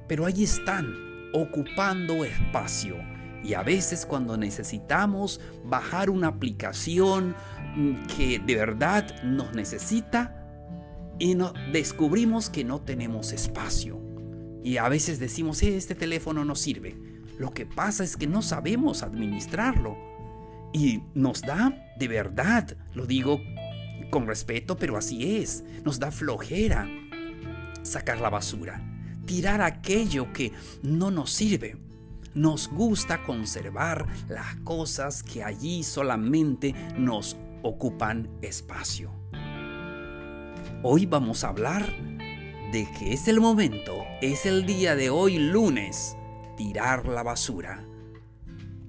pero 0.08 0.26
ahí 0.26 0.44
están, 0.44 0.94
ocupando 1.32 2.24
espacio. 2.24 2.96
Y 3.44 3.54
a 3.54 3.62
veces 3.62 4.06
cuando 4.06 4.36
necesitamos 4.36 5.40
bajar 5.64 6.10
una 6.10 6.28
aplicación 6.28 7.36
que 8.16 8.38
de 8.38 8.56
verdad 8.56 9.22
nos 9.22 9.54
necesita, 9.54 10.42
y 11.18 11.34
no, 11.34 11.52
descubrimos 11.72 12.50
que 12.50 12.64
no 12.64 12.80
tenemos 12.80 13.32
espacio. 13.32 14.05
Y 14.66 14.78
a 14.78 14.88
veces 14.88 15.20
decimos, 15.20 15.62
eh, 15.62 15.76
este 15.76 15.94
teléfono 15.94 16.44
no 16.44 16.56
sirve. 16.56 16.96
Lo 17.38 17.52
que 17.54 17.66
pasa 17.66 18.02
es 18.02 18.16
que 18.16 18.26
no 18.26 18.42
sabemos 18.42 19.04
administrarlo. 19.04 19.96
Y 20.72 21.04
nos 21.14 21.42
da, 21.42 21.92
de 21.96 22.08
verdad, 22.08 22.76
lo 22.92 23.06
digo 23.06 23.40
con 24.10 24.26
respeto, 24.26 24.76
pero 24.76 24.96
así 24.96 25.36
es, 25.36 25.62
nos 25.84 26.00
da 26.00 26.10
flojera 26.10 26.90
sacar 27.82 28.20
la 28.20 28.28
basura, 28.28 28.82
tirar 29.24 29.60
aquello 29.60 30.32
que 30.32 30.50
no 30.82 31.12
nos 31.12 31.30
sirve. 31.30 31.76
Nos 32.34 32.66
gusta 32.66 33.22
conservar 33.22 34.04
las 34.28 34.56
cosas 34.64 35.22
que 35.22 35.44
allí 35.44 35.84
solamente 35.84 36.74
nos 36.98 37.36
ocupan 37.62 38.28
espacio. 38.42 39.12
Hoy 40.82 41.06
vamos 41.06 41.44
a 41.44 41.50
hablar 41.50 42.15
de 42.72 42.90
que 42.98 43.12
es 43.12 43.28
el 43.28 43.40
momento, 43.40 44.04
es 44.20 44.46
el 44.46 44.66
día 44.66 44.96
de 44.96 45.10
hoy 45.10 45.38
lunes, 45.38 46.16
tirar 46.56 47.06
la 47.06 47.22
basura. 47.22 47.86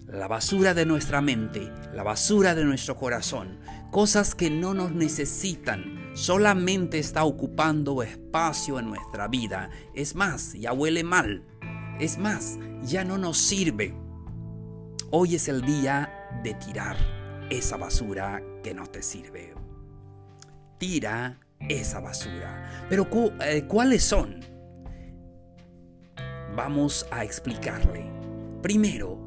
La 0.07 0.27
basura 0.27 0.73
de 0.73 0.85
nuestra 0.85 1.21
mente, 1.21 1.71
la 1.93 2.03
basura 2.03 2.55
de 2.55 2.63
nuestro 2.63 2.95
corazón, 2.95 3.59
cosas 3.91 4.35
que 4.35 4.49
no 4.49 4.73
nos 4.73 4.91
necesitan, 4.91 6.11
solamente 6.15 6.97
está 6.97 7.25
ocupando 7.25 8.01
espacio 8.01 8.79
en 8.79 8.89
nuestra 8.89 9.27
vida. 9.27 9.69
Es 9.93 10.15
más, 10.15 10.53
ya 10.53 10.73
huele 10.73 11.03
mal. 11.03 11.43
Es 11.99 12.17
más, 12.17 12.57
ya 12.83 13.03
no 13.03 13.17
nos 13.17 13.37
sirve. 13.37 13.93
Hoy 15.11 15.35
es 15.35 15.47
el 15.47 15.61
día 15.61 16.39
de 16.43 16.53
tirar 16.53 16.97
esa 17.49 17.77
basura 17.77 18.41
que 18.63 18.73
no 18.73 18.87
te 18.87 19.01
sirve. 19.01 19.53
Tira 20.77 21.39
esa 21.59 21.99
basura. 21.99 22.85
Pero 22.89 23.07
eh, 23.41 23.65
¿cuáles 23.67 24.03
son? 24.03 24.39
Vamos 26.55 27.05
a 27.11 27.23
explicarle. 27.23 28.05
Primero, 28.61 29.17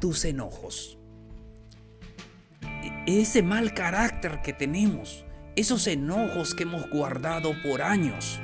tus 0.00 0.24
enojos. 0.24 0.96
ese 3.06 3.42
mal 3.42 3.74
carácter 3.74 4.40
que 4.42 4.52
tenemos, 4.52 5.24
esos 5.56 5.86
enojos 5.86 6.54
que 6.54 6.62
hemos 6.62 6.88
guardado 6.90 7.52
por 7.62 7.82
años, 7.82 8.40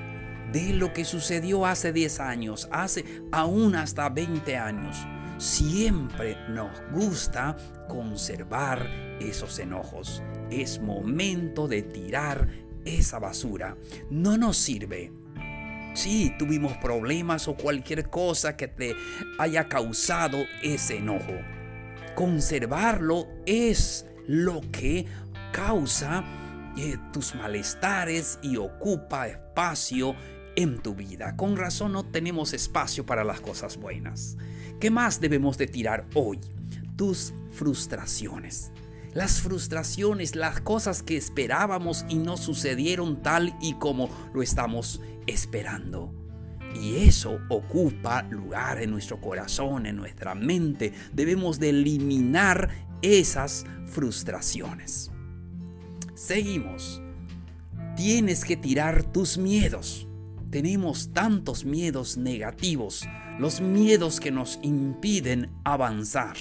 de 0.52 0.72
lo 0.72 0.92
que 0.92 1.04
sucedió 1.04 1.66
hace 1.66 1.92
10 1.92 2.20
años, 2.20 2.68
hace 2.70 3.04
aún 3.32 3.74
hasta 3.76 4.08
20 4.08 4.56
años. 4.56 4.96
Siempre 5.38 6.36
nos 6.48 6.70
gusta 6.92 7.56
conservar 7.88 8.86
esos 9.20 9.58
enojos. 9.58 10.22
Es 10.50 10.80
momento 10.80 11.68
de 11.68 11.82
tirar 11.82 12.48
esa 12.86 13.18
basura. 13.18 13.76
No 14.10 14.38
nos 14.38 14.56
sirve. 14.56 15.12
Si 15.94 16.32
tuvimos 16.38 16.76
problemas 16.78 17.48
o 17.48 17.56
cualquier 17.56 18.08
cosa 18.08 18.56
que 18.56 18.68
te 18.68 18.94
haya 19.38 19.68
causado 19.68 20.38
ese 20.62 20.98
enojo. 20.98 21.34
Conservarlo 22.14 23.26
es 23.44 24.06
lo 24.26 24.60
que 24.72 25.06
causa 25.52 26.24
eh, 26.76 26.96
tus 27.12 27.34
malestares 27.34 28.38
y 28.42 28.56
ocupa 28.56 29.28
espacio 29.28 30.14
en 30.56 30.82
tu 30.82 30.94
vida. 30.94 31.36
Con 31.36 31.56
razón 31.56 31.92
no 31.92 32.04
tenemos 32.04 32.52
espacio 32.52 33.06
para 33.06 33.24
las 33.24 33.40
cosas 33.40 33.76
buenas. 33.76 34.36
¿Qué 34.80 34.90
más 34.90 35.20
debemos 35.20 35.56
de 35.56 35.66
tirar 35.66 36.06
hoy? 36.14 36.40
Tus 36.96 37.32
frustraciones. 37.52 38.72
Las 39.16 39.40
frustraciones, 39.40 40.36
las 40.36 40.60
cosas 40.60 41.02
que 41.02 41.16
esperábamos 41.16 42.04
y 42.06 42.16
no 42.16 42.36
sucedieron 42.36 43.22
tal 43.22 43.56
y 43.62 43.72
como 43.72 44.10
lo 44.34 44.42
estamos 44.42 45.00
esperando. 45.26 46.12
Y 46.74 46.96
eso 46.96 47.40
ocupa 47.48 48.24
lugar 48.24 48.82
en 48.82 48.90
nuestro 48.90 49.18
corazón, 49.18 49.86
en 49.86 49.96
nuestra 49.96 50.34
mente. 50.34 50.92
Debemos 51.14 51.58
de 51.58 51.70
eliminar 51.70 52.68
esas 53.00 53.64
frustraciones. 53.86 55.10
Seguimos. 56.14 57.00
Tienes 57.96 58.44
que 58.44 58.58
tirar 58.58 59.02
tus 59.02 59.38
miedos. 59.38 60.06
Tenemos 60.50 61.14
tantos 61.14 61.64
miedos 61.64 62.18
negativos, 62.18 63.08
los 63.38 63.62
miedos 63.62 64.20
que 64.20 64.30
nos 64.30 64.58
impiden 64.60 65.50
avanzar, 65.64 66.36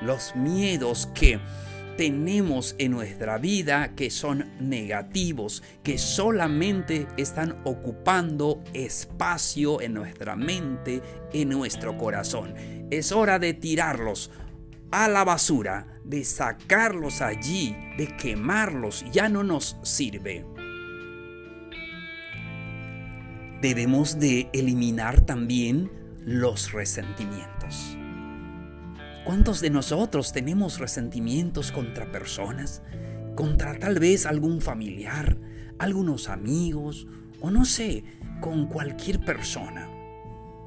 los 0.00 0.34
miedos 0.34 1.06
que 1.14 1.38
tenemos 2.00 2.76
en 2.78 2.92
nuestra 2.92 3.36
vida 3.36 3.94
que 3.94 4.08
son 4.08 4.50
negativos, 4.58 5.62
que 5.82 5.98
solamente 5.98 7.06
están 7.18 7.60
ocupando 7.64 8.64
espacio 8.72 9.82
en 9.82 9.92
nuestra 9.92 10.34
mente, 10.34 11.02
en 11.34 11.50
nuestro 11.50 11.98
corazón. 11.98 12.54
Es 12.90 13.12
hora 13.12 13.38
de 13.38 13.52
tirarlos 13.52 14.30
a 14.90 15.08
la 15.08 15.24
basura, 15.24 16.00
de 16.02 16.24
sacarlos 16.24 17.20
allí, 17.20 17.76
de 17.98 18.16
quemarlos, 18.16 19.04
ya 19.12 19.28
no 19.28 19.44
nos 19.44 19.76
sirve. 19.82 20.46
Debemos 23.60 24.18
de 24.18 24.48
eliminar 24.54 25.20
también 25.20 25.92
los 26.24 26.72
resentimientos. 26.72 27.98
¿Cuántos 29.24 29.60
de 29.60 29.68
nosotros 29.70 30.32
tenemos 30.32 30.78
resentimientos 30.78 31.72
contra 31.72 32.10
personas? 32.10 32.82
Contra 33.36 33.78
tal 33.78 33.98
vez 33.98 34.24
algún 34.24 34.60
familiar, 34.60 35.36
algunos 35.78 36.28
amigos 36.28 37.06
o 37.40 37.50
no 37.50 37.64
sé, 37.64 38.02
con 38.40 38.66
cualquier 38.66 39.20
persona. 39.20 39.88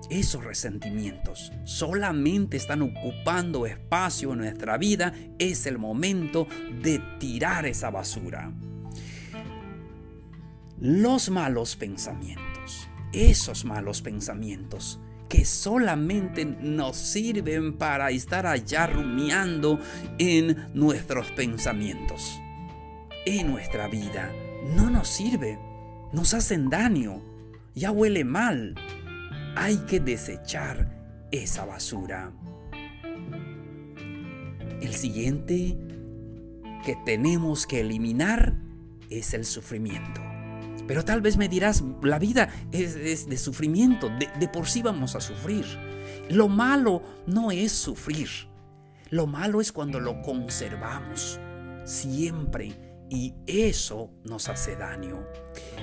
Esos 0.09 0.43
resentimientos 0.43 1.51
solamente 1.63 2.57
están 2.57 2.83
ocupando 2.83 3.65
espacio 3.65 4.33
en 4.33 4.39
nuestra 4.39 4.77
vida. 4.77 5.13
Es 5.39 5.65
el 5.65 5.79
momento 5.79 6.47
de 6.81 7.01
tirar 7.19 7.65
esa 7.65 7.89
basura. 7.89 8.53
Los 10.79 11.29
malos 11.29 11.75
pensamientos, 11.75 12.87
esos 13.13 13.65
malos 13.65 14.01
pensamientos 14.01 14.99
que 15.33 15.45
solamente 15.45 16.45
nos 16.45 16.95
sirven 16.95 17.75
para 17.79 18.11
estar 18.11 18.45
allá 18.45 18.85
rumiando 18.85 19.79
en 20.19 20.69
nuestros 20.75 21.31
pensamientos, 21.31 22.39
en 23.25 23.49
nuestra 23.49 23.87
vida. 23.87 24.31
No 24.75 24.91
nos 24.91 25.07
sirve, 25.07 25.57
nos 26.11 26.35
hacen 26.35 26.69
daño, 26.69 27.23
ya 27.73 27.89
huele 27.89 28.23
mal. 28.23 28.75
Hay 29.55 29.77
que 29.87 29.99
desechar 29.99 31.01
esa 31.31 31.65
basura. 31.65 32.31
El 34.81 34.93
siguiente 34.93 35.75
que 36.85 36.95
tenemos 37.07 37.65
que 37.65 37.79
eliminar 37.79 38.53
es 39.09 39.33
el 39.33 39.45
sufrimiento. 39.45 40.32
Pero 40.87 41.05
tal 41.05 41.21
vez 41.21 41.37
me 41.37 41.47
dirás, 41.47 41.83
la 42.01 42.19
vida 42.19 42.49
es, 42.71 43.27
de 43.27 43.37
sufrimiento, 43.37 44.09
de, 44.09 44.47
por 44.47 44.67
sí 44.67 44.81
vamos 44.81 45.15
a 45.15 45.21
sufrir. 45.21 45.65
Lo 46.29 46.47
malo 46.47 47.01
no 47.25 47.51
es 47.51 47.71
sufrir, 47.71 48.29
lo 49.09 49.27
malo 49.27 49.61
es 49.61 49.71
cuando 49.71 49.99
lo 49.99 50.21
conservamos 50.21 51.39
siempre 51.85 52.73
y 53.09 53.33
eso 53.45 54.09
nos 54.23 54.49
hace 54.49 54.75
daño. 54.75 55.23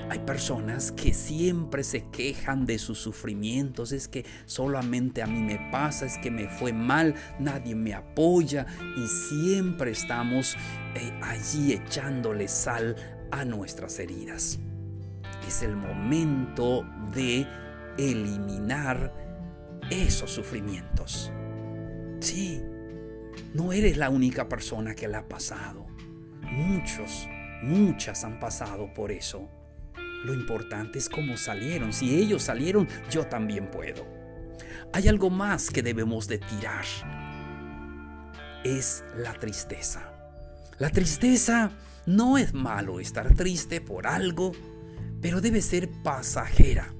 Hay 0.09 0.19
personas 0.19 0.91
que 0.91 1.13
siempre 1.13 1.83
se 1.83 2.09
quejan 2.09 2.65
de 2.65 2.77
sus 2.77 2.99
sufrimientos, 2.99 3.91
es 3.91 4.07
que 4.07 4.25
solamente 4.45 5.21
a 5.21 5.27
mí 5.27 5.41
me 5.41 5.69
pasa, 5.71 6.05
es 6.05 6.17
que 6.17 6.31
me 6.31 6.49
fue 6.49 6.73
mal, 6.73 7.15
nadie 7.39 7.75
me 7.75 7.93
apoya 7.93 8.65
y 8.97 9.07
siempre 9.07 9.91
estamos 9.91 10.55
eh, 10.95 11.19
allí 11.21 11.73
echándole 11.73 12.47
sal 12.47 12.95
a 13.31 13.45
nuestras 13.45 13.97
heridas 13.99 14.59
es 15.51 15.63
el 15.63 15.75
momento 15.75 16.85
de 17.13 17.45
eliminar 17.97 19.13
esos 19.89 20.31
sufrimientos. 20.31 21.29
Sí, 22.21 22.63
no 23.53 23.73
eres 23.73 23.97
la 23.97 24.09
única 24.09 24.47
persona 24.47 24.95
que 24.95 25.09
la 25.09 25.19
ha 25.19 25.27
pasado. 25.27 25.85
Muchos, 26.43 27.27
muchas 27.63 28.23
han 28.23 28.39
pasado 28.39 28.93
por 28.93 29.11
eso. 29.11 29.49
Lo 30.23 30.33
importante 30.33 30.99
es 30.99 31.09
cómo 31.09 31.35
salieron. 31.35 31.91
Si 31.91 32.15
ellos 32.15 32.43
salieron, 32.43 32.87
yo 33.09 33.25
también 33.25 33.69
puedo. 33.69 34.07
Hay 34.93 35.09
algo 35.09 35.29
más 35.29 35.69
que 35.69 35.83
debemos 35.83 36.29
de 36.29 36.37
tirar. 36.37 36.85
Es 38.63 39.03
la 39.17 39.33
tristeza. 39.33 40.13
La 40.77 40.89
tristeza 40.91 41.71
no 42.05 42.37
es 42.37 42.53
malo 42.53 43.01
estar 43.01 43.35
triste 43.35 43.81
por 43.81 44.07
algo 44.07 44.53
pero 45.21 45.41
debe 45.41 45.61
ser 45.61 45.89
pasajera. 45.89 46.93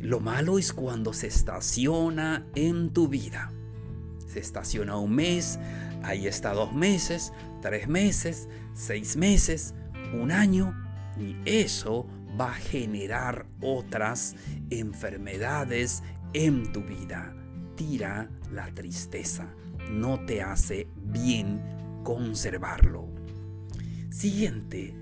Lo 0.00 0.20
malo 0.20 0.58
es 0.58 0.72
cuando 0.72 1.12
se 1.12 1.26
estaciona 1.26 2.46
en 2.54 2.90
tu 2.90 3.08
vida. 3.08 3.50
Se 4.26 4.38
estaciona 4.38 4.96
un 4.96 5.14
mes, 5.14 5.58
ahí 6.02 6.26
está 6.26 6.52
dos 6.52 6.72
meses, 6.72 7.32
tres 7.62 7.88
meses, 7.88 8.48
seis 8.74 9.16
meses, 9.16 9.74
un 10.12 10.30
año, 10.30 10.74
y 11.18 11.36
eso 11.44 12.06
va 12.40 12.52
a 12.52 12.54
generar 12.54 13.46
otras 13.60 14.36
enfermedades 14.70 16.02
en 16.34 16.72
tu 16.72 16.82
vida. 16.82 17.34
Tira 17.74 18.30
la 18.52 18.72
tristeza, 18.74 19.48
no 19.90 20.24
te 20.26 20.42
hace 20.42 20.86
bien 20.96 21.60
conservarlo. 22.04 23.08
Siguiente, 24.10 24.94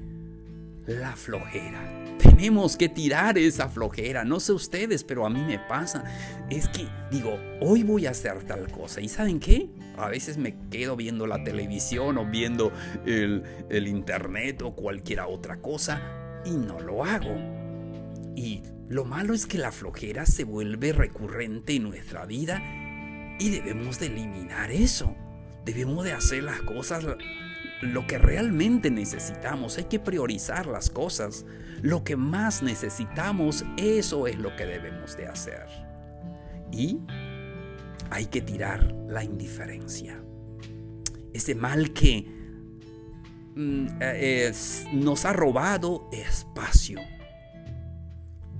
la 0.87 1.14
flojera 1.14 2.07
tenemos 2.37 2.77
que 2.77 2.88
tirar 2.88 3.38
esa 3.38 3.68
flojera. 3.68 4.25
No 4.25 4.40
sé 4.40 4.53
ustedes, 4.53 5.05
pero 5.05 5.25
a 5.25 5.31
mí 5.31 5.42
me 5.42 5.59
pasa. 5.59 6.05
Es 6.51 6.68
que 6.68 6.87
digo, 7.11 7.38
hoy 7.61 7.83
voy 7.83 8.07
a 8.07 8.11
hacer 8.11 8.44
tal 8.44 8.70
cosa. 8.70 9.01
¿Y 9.01 9.09
saben 9.09 9.40
qué? 9.40 9.70
A 9.96 10.09
veces 10.09 10.37
me 10.37 10.55
quedo 10.70 10.96
viendo 10.96 11.27
la 11.27 11.42
televisión 11.44 12.18
o 12.18 12.27
viendo 12.27 12.72
el, 13.07 13.42
internet 13.87 14.61
o 14.62 14.75
cualquier 14.75 15.20
otra 15.20 15.62
cosa 15.62 16.42
y 16.44 16.51
no 16.51 16.79
lo 16.81 17.05
hago. 17.05 17.35
Y 18.37 18.62
lo 18.88 19.07
malo 19.07 19.33
es 19.33 19.46
que 19.46 19.57
la 19.57 19.72
flojera 19.72 20.27
se 20.27 20.44
vuelve 20.44 20.92
recurrente 20.92 21.77
en 21.77 21.85
nuestra 21.85 22.27
vida 22.27 22.62
y 23.38 23.49
debemos 23.49 23.99
de 23.99 24.07
eliminar 24.07 24.70
eso. 24.70 25.14
Debemos 25.64 26.05
de 26.05 26.12
hacer 26.12 26.44
las 26.44 26.61
cosas 26.61 27.05
lo 27.83 28.07
que 28.07 28.19
realmente 28.19 28.91
necesitamos. 28.91 29.79
Hay 29.79 29.85
que 29.85 29.99
priorizar 29.99 30.67
las 30.67 30.91
cosas. 30.91 31.45
Lo 31.83 32.05
que 32.05 32.17
más 32.17 32.62
necesitamos, 32.62 33.65
eso 33.77 34.27
es 34.27 34.39
lo 34.39 34.55
que 34.57 34.67
debemos 34.67 35.17
de 35.17 35.27
hacer. 35.27 35.67
Y 36.73 37.01
hay 38.11 38.27
que 38.27 38.41
tirar 38.41 38.95
la 39.09 39.25
indiferencia. 39.25 40.23
Ese 41.33 41.55
mal 41.55 41.93
que 41.93 42.27
mm, 43.55 43.87
eh, 44.01 44.53
nos 44.95 45.25
ha 45.25 45.33
robado 45.33 46.09
espacio. 46.12 47.01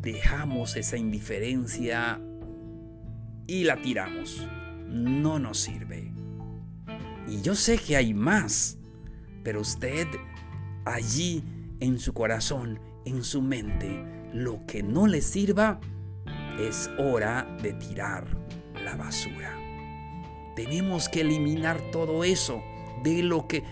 Dejamos 0.03 0.77
esa 0.77 0.97
indiferencia 0.97 2.21
y 3.47 3.65
la 3.65 3.81
tiramos. 3.81 4.47
No 4.89 5.39
nos 5.39 5.59
sirve. 5.59 6.13
Y 7.27 7.41
yo 7.41 7.55
sé 7.55 7.79
que 7.79 7.97
hay 7.97 8.15
más 8.15 8.79
Pero 9.47 9.61
usted 9.61 10.09
allí 10.85 11.45
en 11.79 12.01
su 12.01 12.13
corazón, 12.13 12.81
en 13.05 13.23
su 13.23 13.43
mente, 13.43 14.05
lo 14.33 14.67
que 14.67 14.83
no 14.83 15.07
le 15.07 15.21
sirva, 15.21 15.79
es 16.59 16.91
hora 16.99 17.47
de 17.63 17.75
tirar 17.75 18.27
la 18.83 18.97
basura. 18.97 19.57
Tenemos 20.57 21.09
que 21.09 21.21
eliminar 21.21 21.81
todo 21.93 22.25
eso 22.25 22.61
de 23.05 23.23
lo 23.23 23.47
que, 23.47 23.63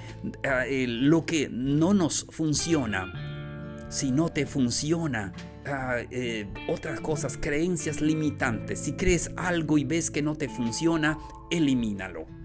eh, 0.45 0.87
lo 0.87 1.27
que 1.27 1.49
no 1.51 1.93
nos 1.93 2.25
funciona. 2.31 3.89
Si 3.89 4.13
no 4.13 4.29
te 4.29 4.47
funciona, 4.47 5.33
ah, 5.67 5.97
eh, 6.09 6.47
otras 6.69 7.01
cosas, 7.01 7.37
creencias 7.37 8.01
limitantes. 8.01 8.79
Si 8.79 8.93
crees 8.93 9.33
algo 9.37 9.77
y 9.77 9.83
ves 9.83 10.13
que 10.13 10.23
no 10.23 10.37
te 10.37 10.49
funciona, 10.49 11.19
elimínalo. 11.51 12.44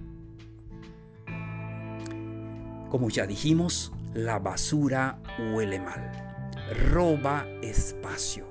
Como 2.89 3.10
ya 3.10 3.28
dijimos, 3.28 3.91
la 4.15 4.39
basura 4.39 5.19
huele 5.54 5.80
mal, 5.80 6.12
roba 6.91 7.45
espacio. 7.62 8.47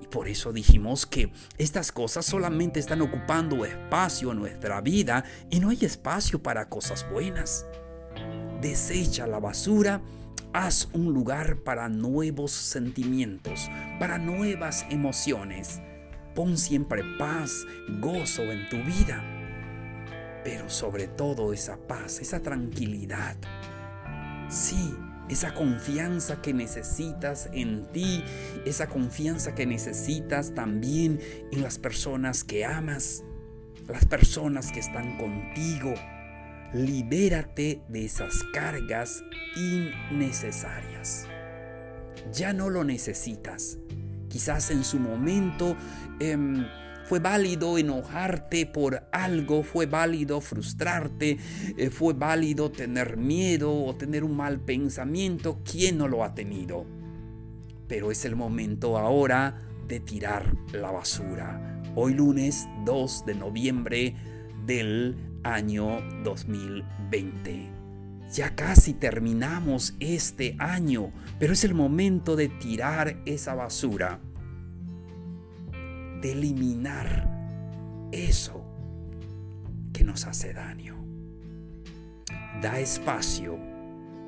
Y 0.00 0.06
por 0.06 0.28
eso 0.28 0.52
dijimos 0.52 1.06
que 1.06 1.32
estas 1.58 1.90
cosas 1.90 2.24
solamente 2.24 2.78
están 2.78 3.02
ocupando 3.02 3.64
espacio 3.64 4.30
en 4.30 4.38
nuestra 4.38 4.80
vida 4.80 5.24
y 5.50 5.58
no 5.58 5.70
hay 5.70 5.84
espacio 5.84 6.40
para 6.40 6.68
cosas 6.68 7.04
buenas. 7.10 7.66
Desecha 8.60 9.26
la 9.26 9.40
basura, 9.40 10.00
haz 10.52 10.88
un 10.92 11.12
lugar 11.12 11.58
para 11.64 11.88
nuevos 11.88 12.52
sentimientos, 12.52 13.68
para 13.98 14.18
nuevas 14.18 14.86
emociones. 14.90 15.80
Pon 16.36 16.56
siempre 16.56 17.02
paz, 17.18 17.66
gozo 18.00 18.42
en 18.42 18.68
tu 18.68 18.76
vida, 18.76 19.24
pero 20.44 20.70
sobre 20.70 21.08
todo 21.08 21.52
esa 21.52 21.76
paz, 21.76 22.20
esa 22.20 22.40
tranquilidad 22.40 23.36
Sí, 24.50 24.96
esa 25.28 25.54
confianza 25.54 26.42
que 26.42 26.52
necesitas 26.52 27.48
en 27.52 27.86
ti, 27.92 28.24
esa 28.64 28.88
confianza 28.88 29.54
que 29.54 29.64
necesitas 29.64 30.54
también 30.54 31.20
en 31.52 31.62
las 31.62 31.78
personas 31.78 32.42
que 32.42 32.64
amas, 32.64 33.22
las 33.86 34.04
personas 34.06 34.72
que 34.72 34.80
están 34.80 35.16
contigo. 35.18 35.94
Libérate 36.74 37.82
de 37.88 38.04
esas 38.04 38.42
cargas 38.52 39.22
innecesarias. 39.56 41.26
Ya 42.32 42.52
no 42.52 42.68
lo 42.68 42.84
necesitas. 42.84 43.78
Quizás 44.28 44.70
en 44.70 44.84
su 44.84 44.98
momento... 44.98 45.76
Em, 46.18 46.64
fue 47.10 47.18
válido 47.18 47.76
enojarte 47.76 48.66
por 48.66 49.02
algo, 49.10 49.64
fue 49.64 49.86
válido 49.86 50.40
frustrarte, 50.40 51.38
eh, 51.76 51.90
fue 51.90 52.12
válido 52.12 52.70
tener 52.70 53.16
miedo 53.16 53.74
o 53.84 53.96
tener 53.96 54.22
un 54.22 54.36
mal 54.36 54.60
pensamiento. 54.60 55.58
¿Quién 55.68 55.98
no 55.98 56.06
lo 56.06 56.22
ha 56.22 56.36
tenido? 56.36 56.86
Pero 57.88 58.12
es 58.12 58.24
el 58.24 58.36
momento 58.36 58.96
ahora 58.96 59.58
de 59.88 59.98
tirar 59.98 60.54
la 60.72 60.92
basura. 60.92 61.82
Hoy 61.96 62.14
lunes 62.14 62.68
2 62.84 63.26
de 63.26 63.34
noviembre 63.34 64.14
del 64.64 65.16
año 65.42 66.00
2020. 66.22 67.72
Ya 68.32 68.54
casi 68.54 68.94
terminamos 68.94 69.96
este 69.98 70.54
año, 70.60 71.12
pero 71.40 71.54
es 71.54 71.64
el 71.64 71.74
momento 71.74 72.36
de 72.36 72.46
tirar 72.46 73.20
esa 73.26 73.56
basura 73.56 74.20
de 76.20 76.32
eliminar 76.32 77.28
eso 78.12 78.64
que 79.92 80.04
nos 80.04 80.26
hace 80.26 80.52
daño. 80.52 80.96
Da 82.60 82.78
espacio 82.78 83.58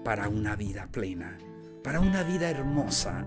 para 0.04 0.28
una 0.28 0.56
vida 0.56 0.88
plena, 0.90 1.38
para 1.82 2.00
una 2.00 2.22
vida 2.22 2.50
hermosa. 2.50 3.26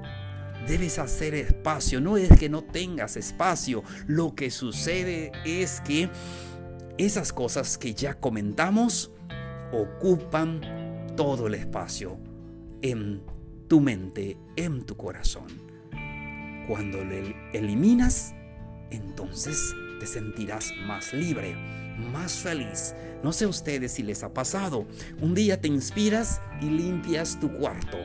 Debes 0.68 1.00
hacer 1.00 1.36
espacio, 1.36 2.02
no 2.02 2.18
es 2.18 2.30
que 2.40 2.50
no 2.50 2.64
tengas 2.64 3.18
espacio, 3.18 3.84
lo 4.08 4.36
que 4.36 4.50
sucede 4.50 5.32
es 5.46 5.82
que 5.82 6.10
esas 6.98 7.34
cosas 7.34 7.78
que 7.78 7.94
ya 7.94 8.16
comentamos 8.16 9.12
ocupan 9.72 10.62
todo 11.16 11.48
el 11.48 11.56
espacio 11.56 12.18
en 12.82 13.22
tu 13.68 13.82
mente, 13.82 14.38
en 14.56 14.86
tu 14.86 14.96
corazón. 14.96 15.48
Cuando 16.68 17.04
le 17.04 17.36
eliminas, 17.54 18.34
entonces 18.96 19.76
te 20.00 20.06
sentirás 20.06 20.74
más 20.86 21.14
libre, 21.14 21.56
más 21.98 22.34
feliz. 22.34 22.94
No 23.24 23.34
sé 23.34 23.48
ustedes 23.48 23.94
si 23.94 24.04
les 24.04 24.24
ha 24.24 24.34
pasado. 24.34 24.86
Un 25.22 25.34
día 25.34 25.60
te 25.60 25.68
inspiras 25.68 26.42
y 26.62 26.66
limpias 26.66 27.40
tu 27.40 27.52
cuarto. 27.52 27.98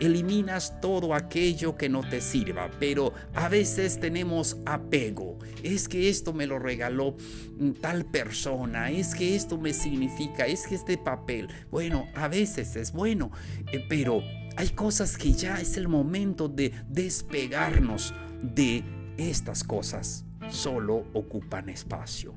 Eliminas 0.00 0.80
todo 0.80 1.12
aquello 1.12 1.76
que 1.76 1.88
no 1.88 2.08
te 2.08 2.20
sirva, 2.20 2.70
pero 2.78 3.12
a 3.34 3.48
veces 3.48 3.98
tenemos 3.98 4.56
apego. 4.64 5.38
Es 5.64 5.88
que 5.88 6.08
esto 6.08 6.32
me 6.32 6.46
lo 6.46 6.60
regaló 6.60 7.16
tal 7.80 8.04
persona, 8.04 8.92
es 8.92 9.16
que 9.16 9.34
esto 9.34 9.58
me 9.58 9.72
significa, 9.72 10.46
es 10.46 10.68
que 10.68 10.76
este 10.76 10.98
papel, 10.98 11.48
bueno, 11.72 12.06
a 12.14 12.28
veces 12.28 12.76
es 12.76 12.92
bueno, 12.92 13.32
eh, 13.72 13.84
pero 13.88 14.22
hay 14.56 14.68
cosas 14.68 15.16
que 15.16 15.32
ya 15.32 15.60
es 15.60 15.76
el 15.76 15.88
momento 15.88 16.48
de 16.48 16.72
despegarnos 16.88 18.14
de 18.40 18.84
estas 19.16 19.64
cosas 19.64 20.27
solo 20.50 21.06
ocupan 21.14 21.68
espacio. 21.68 22.34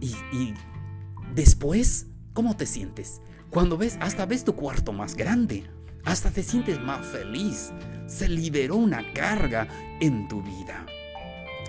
Y, 0.00 0.54
después, 1.34 2.06
¿cómo 2.32 2.56
te 2.56 2.66
sientes? 2.66 3.20
Cuando 3.50 3.78
ves, 3.78 3.96
hasta 4.00 4.26
ves 4.26 4.44
tu 4.44 4.54
cuarto 4.54 4.92
más 4.92 5.16
grande, 5.16 5.64
hasta 6.04 6.30
te 6.30 6.42
sientes 6.42 6.80
más 6.80 7.06
feliz. 7.06 7.72
Se 8.06 8.28
liberó 8.28 8.76
una 8.76 9.12
carga 9.12 9.66
en 10.00 10.28
tu 10.28 10.42
vida. 10.42 10.86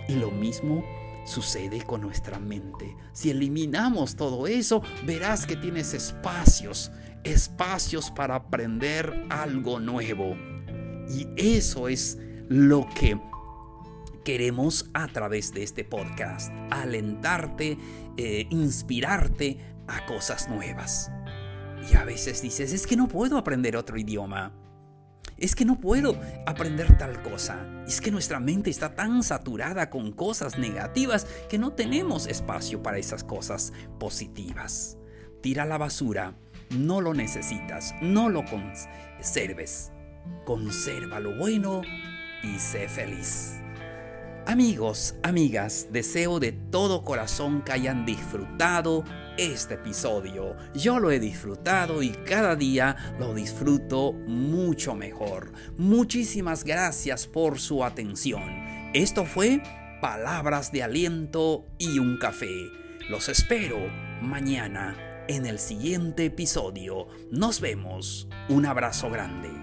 Y 0.08 0.16
lo 0.16 0.32
mismo 0.32 0.84
sucede 1.26 1.82
con 1.82 2.02
nuestra 2.02 2.40
mente. 2.40 2.96
Si 3.12 3.30
eliminamos 3.30 4.16
todo 4.16 4.48
eso, 4.48 4.82
verás 5.06 5.46
que 5.46 5.56
tienes 5.56 5.94
espacios, 5.94 6.92
espacios 7.24 8.12
para 8.12 8.36
aprender 8.36 9.26
algo 9.30 9.80
nuevo. 9.80 10.36
Y 11.10 11.28
eso 11.36 11.88
es 11.88 12.18
lo 12.50 12.88
que 12.96 13.20
queremos 14.28 14.90
a 14.94 15.08
través 15.08 15.54
de 15.54 15.63
este 15.63 15.86
podcast 15.86 16.52
alentarte, 16.70 17.78
eh, 18.18 18.46
inspirarte 18.50 19.58
a 19.88 20.06
cosas 20.06 20.50
nuevas. 20.50 21.10
Y 21.90 21.96
a 21.96 22.04
veces 22.04 22.42
dices, 22.42 22.74
es 22.74 22.86
que 22.86 22.98
no 22.98 23.08
puedo 23.08 23.38
aprender 23.38 23.78
otro 23.78 23.98
idioma. 23.98 24.52
Es 25.38 25.56
que 25.56 25.63
no 25.63 25.80
puedo 25.80 26.20
aprender 26.46 26.98
tal 26.98 27.22
cosa. 27.22 27.66
Es 27.88 28.02
que 28.02 28.12
nuestra 28.12 28.42
mente 28.42 28.70
está 28.70 28.96
tan 28.96 29.24
saturada 29.24 29.90
con 29.90 30.12
cosas 30.12 30.60
negativas 30.60 31.26
que 31.48 31.58
no 31.58 31.72
tenemos 31.72 32.28
espacio 32.28 32.84
para 32.84 32.98
esas 32.98 33.24
cosas 33.24 33.72
positivas. 33.98 34.98
Tira 35.42 35.63
la 35.63 35.78
basura, 35.78 36.36
no 36.72 37.00
lo 37.00 37.13
necesitas, 37.13 37.96
no 38.02 38.28
lo 38.28 38.44
conserves. 38.44 39.94
Conserva 40.44 41.22
lo 41.22 41.38
bueno 41.38 41.82
y 42.44 42.60
sé 42.60 42.90
feliz. 42.90 43.62
Amigos, 44.48 45.16
amigas, 45.24 45.90
deseo 45.92 46.40
de 46.40 46.54
todo 46.54 47.04
corazón 47.04 47.64
que 47.64 47.74
hayan 47.74 48.06
disfrutado 48.06 49.04
este 49.38 49.74
episodio. 49.74 50.56
Yo 50.74 51.00
lo 51.00 51.12
he 51.12 51.20
disfrutado 51.20 52.02
y 52.02 52.12
cada 52.12 52.56
día 52.56 52.96
lo 53.20 53.34
disfruto 53.34 54.14
mucho 54.14 54.96
mejor. 54.96 55.52
Muchísimas 55.78 56.64
gracias 56.64 57.28
por 57.28 57.60
su 57.60 57.84
atención. 57.84 58.42
Esto 58.94 59.26
fue 59.26 59.62
Palabras 60.00 60.72
de 60.72 60.82
Aliento 60.82 61.66
y 61.78 62.00
un 62.00 62.18
Café. 62.18 62.72
Los 63.10 63.28
espero 63.28 63.80
mañana 64.22 65.26
en 65.28 65.46
el 65.46 65.60
siguiente 65.60 66.24
episodio. 66.24 67.10
Nos 67.32 67.60
vemos. 67.60 68.30
Un 68.48 68.66
abrazo 68.66 69.10
grande. 69.10 69.57